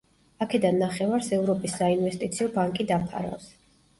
[0.43, 3.49] აქედან ნახევარს ევროპის საინვესტიციო ბანკი დაფარავს.